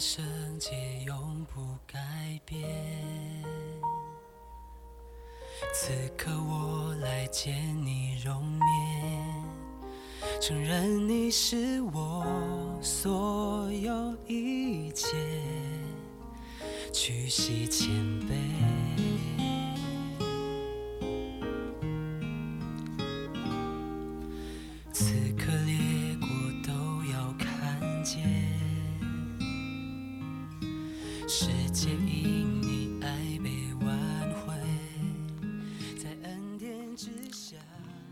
[0.00, 0.24] 圣
[0.58, 0.70] 洁
[1.04, 2.00] 永不改
[2.46, 2.64] 变。
[5.74, 7.54] 此刻我来见
[7.84, 9.44] 你容面，
[10.40, 12.24] 承认你是我
[12.80, 15.06] 所有一切，
[16.94, 17.90] 屈膝谦
[18.22, 18.79] 卑。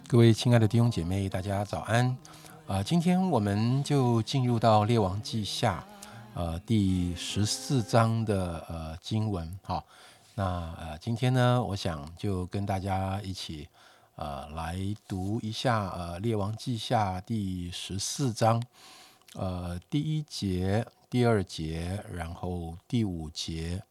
[0.08, 2.16] 各位亲爱的弟兄姐妹，大家早安。
[2.66, 5.84] 啊、今天我们就进入到《列王记下》
[6.32, 9.46] 呃第十四章的呃经文。
[9.62, 9.84] 好，
[10.34, 10.44] 那
[10.80, 13.68] 呃今天呢，我想就跟大家一起
[14.16, 18.62] 呃来读一下呃《列王记下》第十四章
[19.34, 23.82] 呃第一节、第二节，然后第五节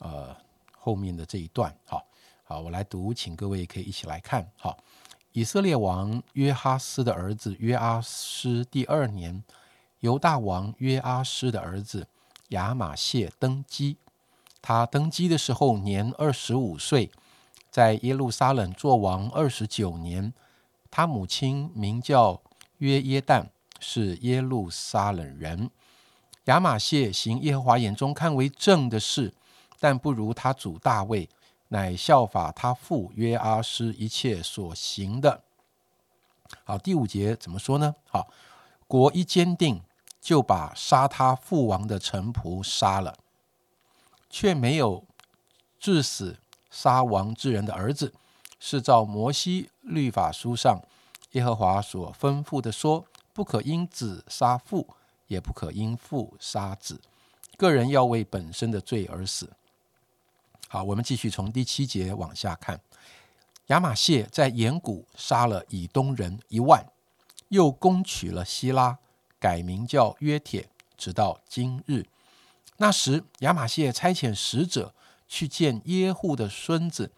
[0.00, 0.36] 呃
[0.78, 1.74] 后面的这一段。
[1.86, 2.04] 好，
[2.44, 4.46] 好，我来读，请各位可以一起来看。
[4.58, 4.76] 好。
[5.32, 9.44] 以色列王约哈斯的儿子约阿施第二年，
[10.00, 12.08] 犹大王约阿施的儿子
[12.48, 13.98] 亚玛谢登基。
[14.60, 17.10] 他登基的时候年二十五岁，
[17.70, 20.32] 在耶路撒冷做王二十九年。
[20.90, 22.40] 他母亲名叫
[22.78, 23.46] 约耶旦，
[23.78, 25.70] 是耶路撒冷人。
[26.44, 29.34] 亚玛谢行耶和华眼中看为正的事，
[29.78, 31.28] 但不如他主大卫。
[31.68, 35.42] 乃效法他父约阿施一切所行的。
[36.64, 37.94] 好，第五节怎么说呢？
[38.08, 38.28] 好，
[38.86, 39.82] 国一坚定，
[40.20, 43.18] 就把杀他父王的臣仆杀了，
[44.30, 45.04] 却没有
[45.78, 46.38] 致死
[46.70, 48.14] 杀王之人的儿子，
[48.58, 50.80] 是照摩西律法书上
[51.32, 54.88] 耶和华所吩咐的说：不可因子杀父，
[55.26, 57.00] 也不可因父杀子，
[57.58, 59.52] 个人要为本身的罪而死。
[60.70, 62.78] 好，我们继续从第七节往下看。
[63.68, 66.86] 亚玛谢在岩谷杀了以东人一万，
[67.48, 68.98] 又攻取了希拉，
[69.40, 70.68] 改名叫约铁，
[70.98, 72.04] 直到今日。
[72.76, 74.92] 那时，亚玛谢差遣使者
[75.26, 77.10] 去见耶户的孙子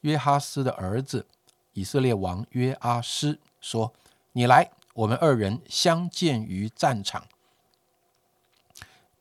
[0.00, 1.26] 约哈斯的儿子
[1.74, 3.92] 以色列王约阿施，说
[4.32, 7.26] ：“你来，我们二人相见于战场。”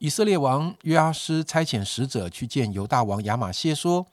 [0.04, 4.06] 以色列王约阿施差遣使者去见犹大王亚玛谢，说：“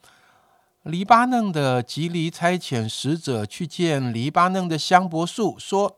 [0.83, 5.97] 黎巴嫩的吉黎差遣使者去见黎巴嫩的香柏树，说：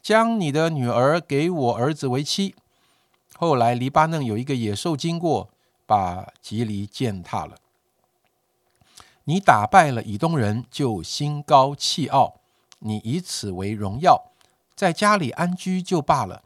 [0.00, 2.54] 将你的女儿给我儿子为妻。
[3.36, 5.50] 后来黎巴嫩有一个野兽经过，
[5.84, 7.56] 把吉黎践踏了。
[9.24, 12.40] 你打败了以东人，就心高气傲，
[12.78, 14.30] 你以此为荣耀，
[14.74, 16.42] 在家里安居就罢了，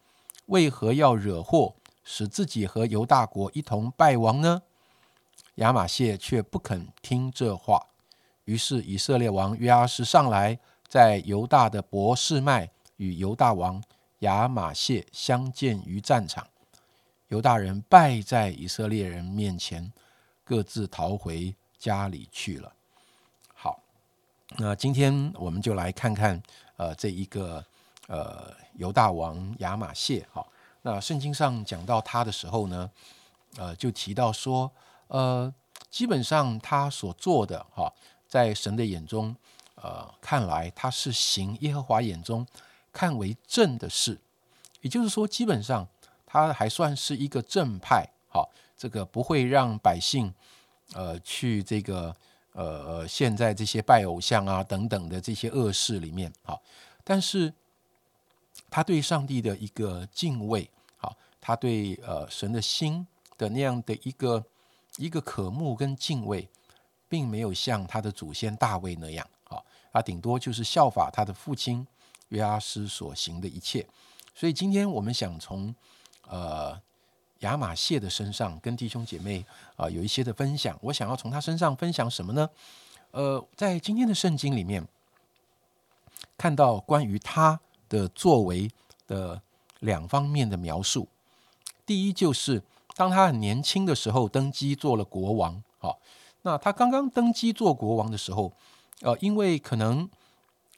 [0.46, 4.62] 为何要惹祸？”使自己和犹大国一同败亡呢？
[5.56, 7.86] 亚玛谢却不肯听这话，
[8.44, 10.58] 于是以色列王约阿施上来，
[10.88, 13.82] 在犹大的伯示麦与犹大王
[14.20, 16.46] 亚玛谢相见于战场。
[17.28, 19.92] 犹大人败在以色列人面前，
[20.42, 22.72] 各自逃回家里去了。
[23.54, 23.78] 好，
[24.56, 26.42] 那今天我们就来看看，
[26.76, 27.62] 呃，这一个
[28.06, 30.48] 呃犹大王亚玛谢，好。
[30.84, 32.90] 那圣经上讲到他的时候呢，
[33.56, 34.68] 呃，就提到说，
[35.06, 35.52] 呃，
[35.90, 37.92] 基本上他所做的哈，
[38.26, 39.34] 在神的眼中，
[39.76, 42.44] 呃，看来他是行耶和华眼中
[42.92, 44.20] 看为正的事，
[44.80, 45.86] 也就是说，基本上
[46.26, 50.34] 他还算是一个正派，好，这个不会让百姓，
[50.94, 52.12] 呃，去这个
[52.54, 56.60] 呃，现在这些拜偶像啊等等的这些恶事里面，好，
[57.04, 57.54] 但是。
[58.70, 64.42] 他对上帝的一个敬畏，好，他对呃神的心的那样的一个
[64.96, 66.48] 一个渴慕跟敬畏，
[67.06, 71.86] 并没有像他的祖先大卫那样，好，他顶多就是效法他的父亲
[72.28, 73.86] 约阿斯所行的一切。
[74.34, 75.74] 所以今天我们想从
[76.26, 76.80] 呃
[77.40, 79.44] 亚玛谢的身上跟弟兄姐妹
[79.76, 80.78] 啊有一些的分享。
[80.80, 82.48] 我想要从他身上分享什么呢？
[83.10, 84.88] 呃，在今天的圣经里面
[86.38, 87.60] 看到关于他。
[87.92, 88.70] 的作为
[89.06, 89.42] 的
[89.80, 91.06] 两方面的描述，
[91.84, 92.62] 第一就是
[92.96, 96.00] 当他很年轻的时候登基做了国王，好，
[96.40, 98.50] 那他刚刚登基做国王的时候，
[99.02, 100.08] 呃，因为可能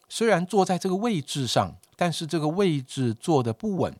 [0.08, 3.96] 虽然坐在这个位置上，但是这个位置坐的不稳，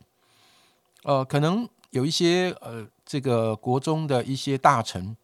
[1.05, 5.17] 呃，可能有一些呃，这个国中的一些大臣，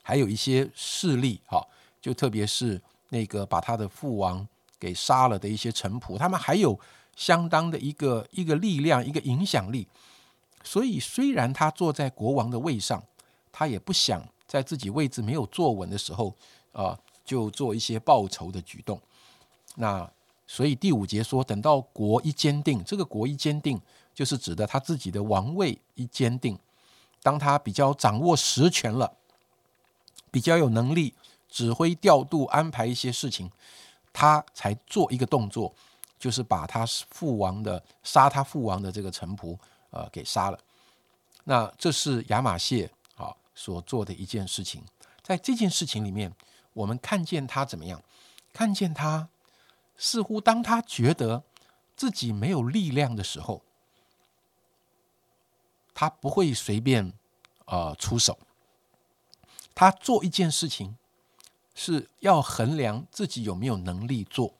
[0.00, 1.66] 还有一些势力，哈，
[2.00, 4.46] 就特别是那个把他的父王。
[4.78, 6.78] 给杀了的一些臣仆，他们还有
[7.16, 9.86] 相当的一个一个力量，一个影响力，
[10.62, 13.02] 所以虽然他坐在国王的位上，
[13.50, 16.34] 他也不想在自己位置没有坐稳的时候，
[16.72, 19.00] 啊，就做一些报仇的举动。
[19.74, 20.08] 那
[20.46, 23.80] 所以第五节说，等到国一坚定，这个国一坚定，
[24.14, 26.58] 就是指的他自己的王位一坚定，
[27.22, 29.12] 当他比较掌握实权了，
[30.30, 31.14] 比较有能力
[31.48, 33.50] 指挥调度安排一些事情，
[34.18, 35.72] 他才做一个动作，
[36.18, 39.56] 就是把他父王的杀他父王的这个臣仆。
[39.90, 40.58] 呃，给杀了。
[41.44, 44.84] 那这是亚马谢啊所做的一件事情。
[45.22, 46.30] 在这件事情里面，
[46.74, 48.02] 我们看见他怎么样？
[48.52, 49.28] 看见他
[49.96, 51.42] 似乎当他觉得
[51.96, 53.62] 自己没有力量的时候，
[55.94, 57.12] 他不会随便
[57.64, 58.38] 呃出手。
[59.74, 60.98] 他做一件事情
[61.78, 64.52] 是要衡量自己有没有能力做。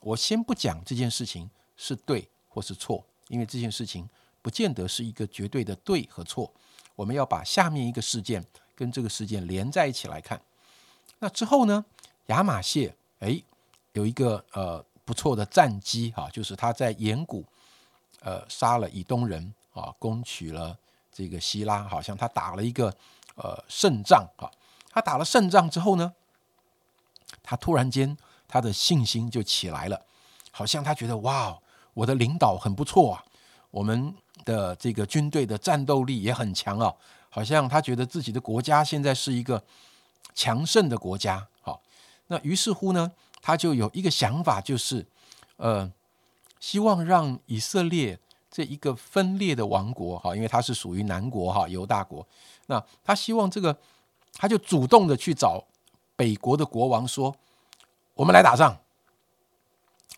[0.00, 4.08] 我先不讲这件事情是对或是错，因为这件事情。
[4.40, 6.50] 不见得是一个绝对的对和错，
[6.94, 8.42] 我们要把下面一个事件
[8.74, 10.40] 跟这个事件连在一起来看。
[11.18, 11.84] 那之后呢，
[12.26, 13.42] 亚马谢哎
[13.92, 17.44] 有一个呃不错的战机哈，就是他在岩谷
[18.20, 20.78] 呃杀了以东人啊，攻取了
[21.12, 22.96] 这个希拉，好像他打了一个
[23.34, 24.48] 呃胜仗啊。
[24.88, 26.14] 他打了胜仗之后呢，
[27.48, 28.16] 他突然间
[28.46, 30.00] 他的信心就起来了，
[30.50, 31.58] 好像他觉得哇，
[31.94, 33.24] 我的领导很不错啊，
[33.70, 34.14] 我们。
[34.44, 36.94] 的这个军队的战斗力也很强啊，
[37.28, 39.62] 好像他觉得自己的国家现在是一个
[40.32, 41.46] 强盛的国家。
[41.60, 41.82] 好，
[42.28, 43.12] 那于是乎呢，
[43.42, 45.04] 他就有一个想法，就是
[45.56, 45.92] 呃，
[46.60, 48.18] 希望让以色列
[48.50, 52.26] 这一个分裂的王国，哈，因为他是属于南国哈，犹大国。
[52.68, 53.76] 那他希望这个，
[54.32, 55.62] 他就主动的去找
[56.18, 57.32] 北国的国王说
[58.14, 58.76] ：“我们来打仗。”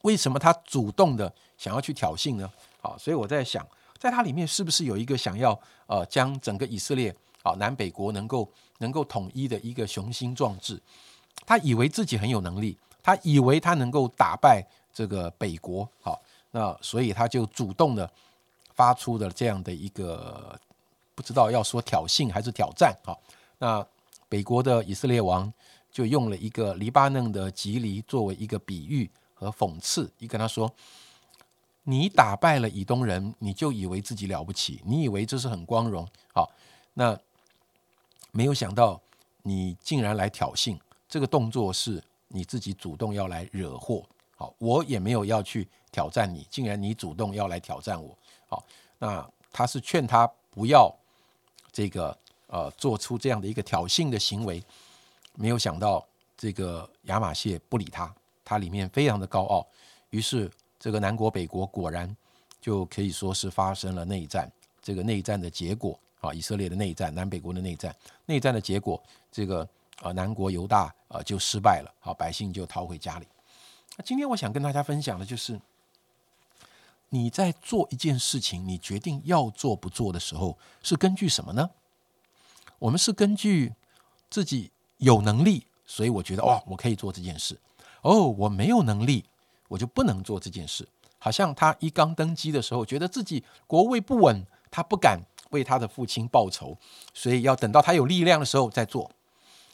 [0.00, 2.50] 为什么他主动的想要去挑衅呢？
[2.80, 3.66] 好，所以我在想。
[3.98, 10.80] 在他里面是不是有一个想要呃将整个以色列啊南北国能够能够统一的一个雄心壮志？
[11.44, 16.18] 他以为自己很有能力，他以为他能够打败这个北国，好，
[16.50, 18.10] 那所以他就主动的
[18.74, 20.58] 发出的这样的一个
[21.14, 23.20] 不知道要说挑衅还是挑战，好，
[23.58, 23.86] 那
[24.30, 25.52] 北国的以色列王
[25.90, 30.74] 就用了一个黎巴嫩的吉藜作为一个比喻和讽刺，你跟他说。
[31.84, 36.06] 你打败了以东人，你就以为自己了不起，你以为这是很光荣。
[36.32, 36.48] 好，
[36.92, 37.18] 那
[38.32, 39.00] 没有想到
[39.42, 40.78] 你竟然来挑衅，
[41.08, 44.04] 这个动作是你自己主动要来惹祸。
[44.36, 48.16] 好，我也没有要去挑战你，竟然你主动要来挑战我。
[48.46, 48.62] 好，
[48.98, 50.94] 那他是劝他不要
[51.72, 52.16] 这个
[52.50, 54.62] 呃做出这样的一个挑衅的行为，
[55.34, 56.06] 没有想到
[56.36, 58.14] 这个亚马逊不理他，
[58.44, 59.66] 他里面非常的高傲，
[60.10, 60.50] 于是。
[60.82, 62.16] 这个南国北国果然
[62.58, 64.50] 就可以说是发生了内战。
[64.80, 67.94] 这个内战的结果啊，以色列的内战，南北国的内战，
[68.24, 68.98] 内战的结果，
[69.30, 69.68] 这个
[70.00, 73.26] 啊南国犹大啊就失败了，好，百姓就逃回家里。
[74.02, 75.60] 今天我想跟大家分享的就是，
[77.10, 81.68] 你在做一件事情，你决定要做不做的时候，是根据什么呢？
[82.80, 83.72] 我们是根据
[84.28, 87.56] 自己有能力，所以我觉得哇，我可以做这件事。
[88.02, 89.24] 哦，我没有能力。
[89.68, 90.84] 我就不能做这件事，
[91.16, 96.76] 好像他一刚登基的时候，觉得自己国位不稳，他不敢为他的父亲报仇，
[97.14, 99.08] 所以要等到他有力量的时候再做。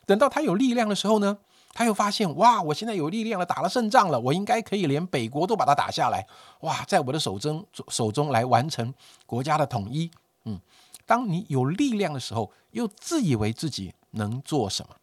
[0.05, 1.39] 等到他有力量的时候呢，
[1.73, 6.27] 他又发现哇，我现在有力量了，打了胜仗了，我应该可以连北国都把它打下来，
[6.61, 8.93] 哇，在我的手中手中来完成
[9.25, 10.11] 国家的统一。
[10.45, 10.61] 嗯，
[11.07, 14.97] 当你有力量的时候，又自以为自己能做什么？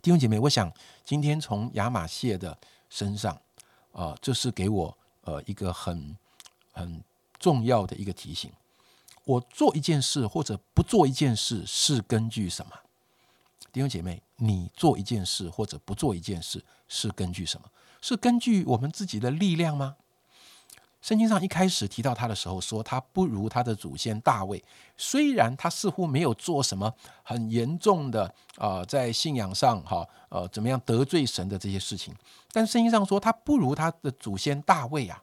[0.00, 0.72] 弟兄姐妹，我想
[1.04, 2.56] 今天从亚马谢的
[2.88, 3.40] 身上。
[3.90, 6.16] 啊，这是给我呃一个很
[6.70, 7.02] 很
[7.40, 8.52] 重要的一个提醒。
[9.24, 12.72] 我做一件事或者不做一件事是根据什么？
[13.72, 17.68] 弟兄姐妹，你做一件事或者不做一件事是根据什么？
[18.00, 19.96] 是根据我们自己的力量吗？
[21.08, 24.62] 圣经上一开始提到他的时候，说他不如他的祖先大卫。
[24.98, 32.14] 虽然他似乎没有做什么很严重的啊，在信仰上哈呃怎么样得罪神的这些事情，
[32.52, 35.22] 但圣经上说他不如他的祖先大卫啊。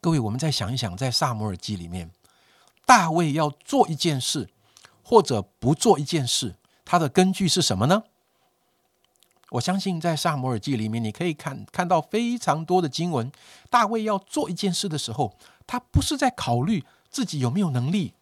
[0.00, 2.10] 各位，我们再想一想，在萨摩尔记里面，
[2.86, 4.48] 大卫要做一件事
[5.04, 6.56] 或者不做一件事，
[6.86, 8.04] 他的根据是什么呢？
[9.50, 13.30] 我相信在《萨摩尔记》里面，你可以看看到非常多的经文。
[13.68, 18.14] 大卫要做一件事的时候，他不是在考虑自己有没有能力。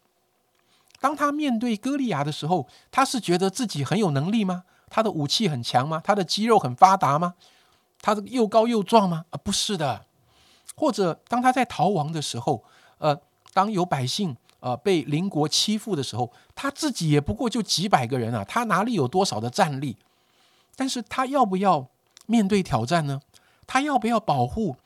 [0.99, 4.63] 当他面对歌利亚的时候，他是觉得自己很有能力吗？
[4.89, 6.01] 他的武器很强吗？
[6.03, 7.35] 他的肌肉很发达吗？
[8.01, 9.25] 他这个又高又壮吗？
[9.29, 10.05] 啊，不是的。
[10.75, 12.63] 或者当他在逃亡的时候，
[12.97, 13.19] 呃，
[13.53, 19.95] 当有百姓呃被邻国欺负的时候，他自己也不过就几百个人啊，他哪里有多少的战力？
[20.79, 21.89] 但是他要不要
[22.25, 23.19] 面对挑战呢？
[23.67, 24.77] 他要不要保护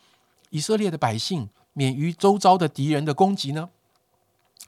[0.50, 3.70] 以色列的百姓免于周遭的敌人的攻击呢？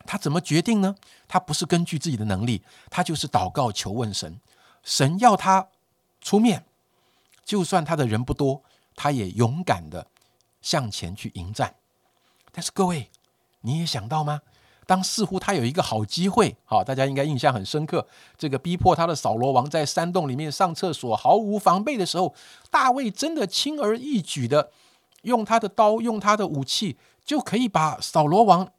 [0.05, 0.95] 他怎么决定呢？
[1.27, 4.39] 他不是根据自己的能力，他就是祷告求问神，
[4.83, 5.67] 神要他
[6.21, 6.63] 出面，
[7.43, 8.61] 就算他的人不多，
[8.95, 10.05] 他也勇敢的
[10.61, 11.73] 向前去迎战。
[12.51, 13.09] 但是各位，
[13.61, 14.43] 你也想到吗？
[14.85, 18.07] 当似乎他有一个好机会，好，大家应该印象很深刻。
[18.37, 22.33] 这个逼迫他的扫罗王在山洞里面上厕所毫无防备的时候，
[22.69, 24.71] 大卫真的轻而易举的
[25.23, 28.71] 用他的刀，用他的武器，就可以把扫罗王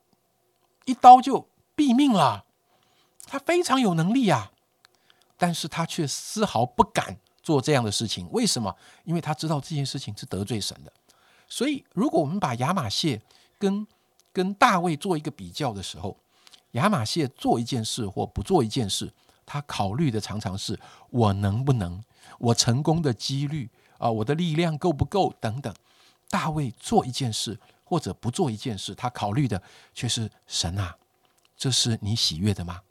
[0.85, 2.45] 一刀就毙命了。
[3.27, 4.53] 他非常有能力呀，
[5.37, 8.29] 但是他却丝毫不敢做这样的事情。
[8.31, 8.77] 为什么？
[9.03, 10.93] 因为他知道这件事情是得罪神的。
[11.49, 13.21] 所以，如果我们把亚玛谢
[13.59, 13.85] 跟
[14.37, 16.15] 跟大卫做一个比较的时候，
[16.73, 19.11] 亚玛谢做一件事或不做一件事，
[19.47, 20.79] 他考虑的常常是
[21.09, 22.05] 我能不能，
[22.39, 25.75] 我成功的几率啊，我的力量够不够等等。
[26.29, 29.63] 大卫做一件事或者不做一件事，他考虑的
[29.95, 30.95] 却是神啊，
[31.57, 32.83] 这是你喜悦的吗？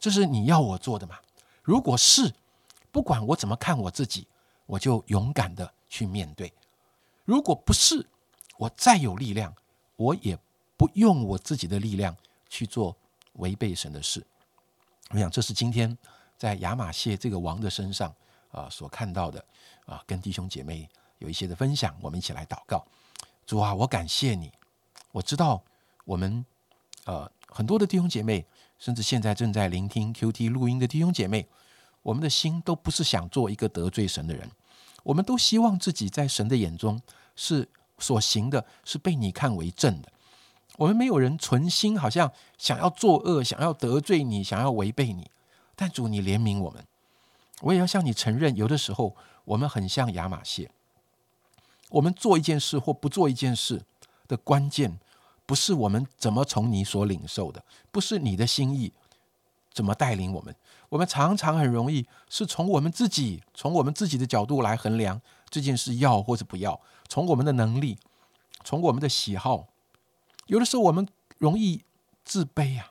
[0.00, 1.16] 这是你要我做的吗？
[1.62, 2.32] 如果是，
[2.90, 4.26] 不管我怎么看我自己，
[4.64, 6.48] 我就勇敢的去面对；
[7.26, 8.06] 如果不是，
[8.56, 9.54] 我再有力量，
[9.96, 10.38] 我也。
[10.76, 12.16] 不用我自己的力量
[12.48, 12.96] 去做
[13.34, 14.24] 违背神的事，
[15.10, 15.96] 我想这是今天
[16.36, 18.14] 在亚玛谢这个王的身上
[18.50, 19.44] 啊所看到的
[19.86, 22.86] 啊，跟弟兄姐妹有一些的分享，我们一起来祷告。
[23.46, 24.52] 主啊，我感谢你，
[25.12, 25.62] 我知道
[26.04, 26.44] 我们
[27.04, 28.44] 呃很多的弟兄姐妹，
[28.78, 31.46] 甚至现在正在聆听 Q T 录音的弟兄姐妹，
[32.02, 34.50] 我们的心都不是想做一个得罪神的人，
[35.04, 37.00] 我们都希望自己在神的眼中
[37.36, 37.68] 是
[37.98, 40.12] 所行的，是被你看为正的。
[40.76, 45.30] 我们没有人存心，好像想要作恶，想要得罪你，想要违背你。
[45.74, 46.84] 但主，你怜悯我们，
[47.60, 49.14] 我也要向你承认，有的时候
[49.44, 50.68] 我们很像亚马逊。
[51.90, 53.84] 我们做一件事或不做一件事
[54.26, 54.98] 的关键，
[55.46, 58.92] 不是我们怎么从你所领受的，不是你的心意
[59.72, 60.54] 怎么带领我们。
[60.88, 67.98] 我们常常很容易是从我们自己，从我们自己的角度来衡量这件事要或者不要，从我们的能力，
[68.64, 69.68] 从我们的喜好。
[70.46, 71.06] 有的时候我们
[71.38, 71.82] 容易
[72.24, 72.90] 自卑呀，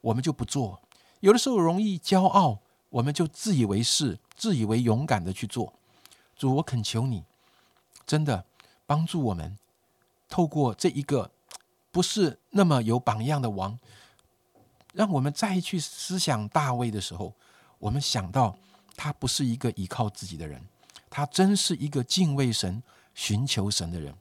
[0.00, 0.80] 我们就不做；
[1.20, 2.60] 有的时候容易骄傲，
[2.90, 5.74] 我们就自以为是、自以为勇敢的去做。
[6.36, 7.24] 主，我恳求你，
[8.06, 8.44] 真的
[8.86, 9.58] 帮助我们，
[10.28, 11.30] 透过这一个
[11.90, 13.78] 不是那么有榜样的王，
[14.92, 17.34] 让我们再去思想大卫的时候，
[17.78, 18.56] 我们想到
[18.96, 20.64] 他不是一个依靠自己的人，
[21.10, 22.82] 他真是一个敬畏神、
[23.14, 24.14] 寻求神的人。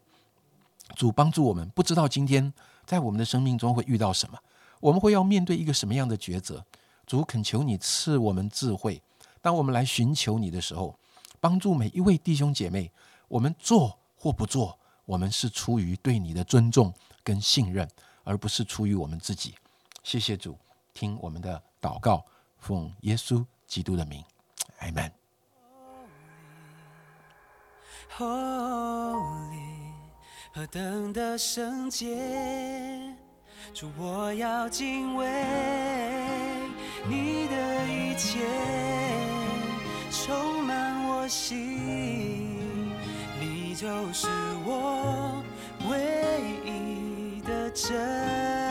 [0.95, 2.53] 主帮助我们，不知道今天
[2.85, 4.38] 在我们的生命中会遇到什么，
[4.79, 6.63] 我们会要面对一个什么样的抉择。
[7.05, 9.01] 主恳求你赐我们智慧，
[9.41, 10.97] 当我们来寻求你的时候，
[11.39, 12.89] 帮助每一位弟兄姐妹，
[13.27, 17.85] 我们做或不做，我们是出于对你的尊重跟信任，
[18.23, 19.55] 而不是出于我们自己。
[20.01, 20.57] 谢谢主，
[20.93, 22.25] 听我们的祷告，
[22.57, 24.23] 奉耶稣基督的名，
[24.79, 25.12] 阿门。
[30.55, 32.15] 何等的圣洁，
[33.74, 35.25] 主我要敬畏
[37.07, 38.38] 你的一切，
[40.12, 42.91] 充满我心，
[43.41, 44.27] 你就是
[44.63, 45.43] 我
[45.89, 46.00] 唯
[46.63, 48.62] 一的真。